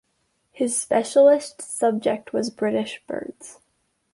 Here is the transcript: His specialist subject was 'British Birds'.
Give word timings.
His 0.51 0.75
specialist 0.81 1.61
subject 1.61 2.33
was 2.33 2.49
'British 2.49 3.03
Birds'. 3.05 3.59